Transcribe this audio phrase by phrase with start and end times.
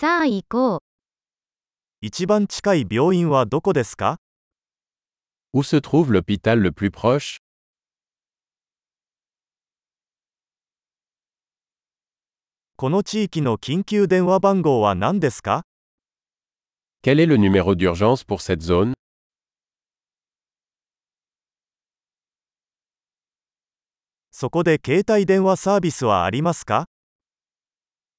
[0.00, 0.80] さあ行こう。
[2.00, 4.18] 一番近い病院はどこですか
[5.52, 7.38] Où se trouve l'hôpital le plus proche
[12.76, 15.66] この地域の緊急電話番号は何ですか
[17.04, 18.94] Quel est le numéro d'urgence pour cette zone
[24.30, 26.86] そこで携帯電話サービスはありますか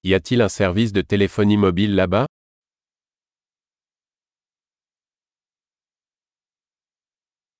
[0.04, 2.26] Y a-t-il un service de téléphonie mobile là-bas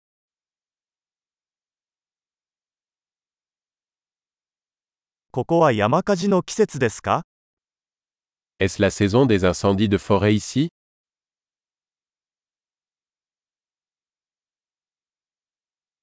[8.60, 10.70] Est-ce la saison des incendies de forêt ici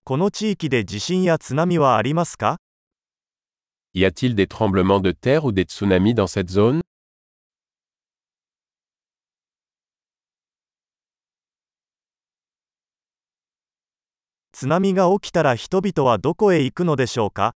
[0.04, 2.58] この地域で地震や津波はありますか
[3.94, 6.80] Y a-t-il des tremblements de terre ou des tsunamis dans cette zone
[14.50, 17.54] 津波が起きたら人々はどこへ行くのでしょうか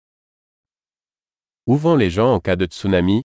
[1.66, 3.22] Où vont les gens en cas de tsunami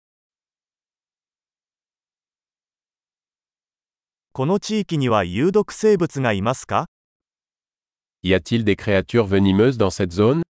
[4.32, 6.88] この地域には有毒生物がいますか
[8.22, 10.42] Y a-t-il des créatures venimeuses dans cette zone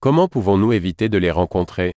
[0.00, 1.92] Comment pouvons-nous éviter de les rencontrer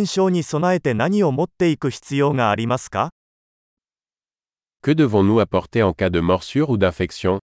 [4.93, 7.41] devons-nous apporter en cas de morsure ou d'infection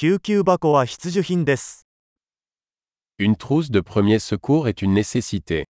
[0.00, 1.84] 救急箱は必需品です。
[3.18, 5.64] Une trousse de premier secours est une nécessité.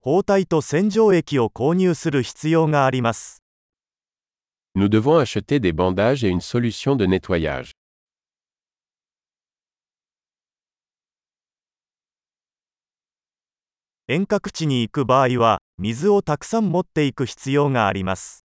[0.00, 3.42] 包帯と洗浄液を購入する必要があります。
[4.74, 7.72] Nous devons acheter des bandages et une solution de nettoyage.
[14.08, 18.45] 遠隔地に行く場合は、水をたくさん持っていく必要があります。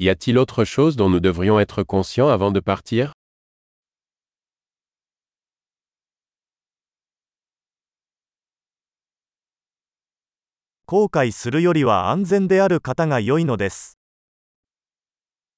[0.00, 3.12] Y a-t-il autre chose dont nous devrions être conscients avant de partir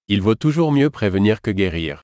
[0.08, 2.02] Il vaut toujours mieux prévenir que guérir.